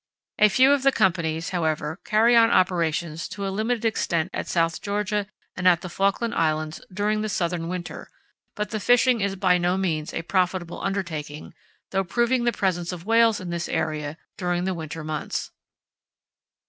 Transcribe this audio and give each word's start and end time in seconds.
A 0.39 0.49
few 0.49 0.71
of 0.71 0.81
the 0.81 0.91
companies, 0.91 1.49
however, 1.49 1.99
carry 2.03 2.35
on 2.35 2.49
operations 2.49 3.27
to 3.27 3.45
a 3.47 3.53
limited 3.53 3.85
extent 3.85 4.31
at 4.33 4.47
South 4.47 4.81
Georgia 4.81 5.27
and 5.55 5.67
at 5.67 5.81
the 5.81 5.89
Falkland 5.89 6.33
islands 6.33 6.81
during 6.91 7.21
the 7.21 7.29
southern 7.29 7.67
winter, 7.67 8.09
but 8.55 8.71
the 8.71 8.79
fishing 8.79 9.21
is 9.21 9.35
by 9.35 9.59
no 9.59 9.77
means 9.77 10.11
a 10.11 10.23
profitable 10.23 10.81
undertaking, 10.81 11.53
though 11.91 12.03
proving 12.03 12.45
the 12.45 12.51
presence 12.51 12.91
of 12.91 13.05
whales 13.05 13.39
in 13.39 13.51
this 13.51 13.69
area 13.69 14.17
during 14.37 14.63
the 14.63 14.73
winter 14.73 15.03
months. 15.03 15.51